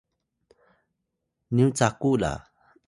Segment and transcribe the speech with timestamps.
[1.55, 2.33] nyu caku la